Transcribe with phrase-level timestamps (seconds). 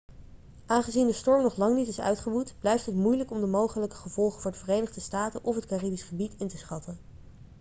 [0.65, 4.41] aangezien de storm nog lang niet is uitgewoed blijft het moeilijk om de mogelijke gevolgen
[4.41, 6.97] voor de verenigde staten of het caribisch gebied in te schatten